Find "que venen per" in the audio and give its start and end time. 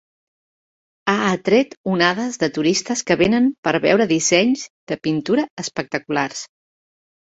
3.11-3.77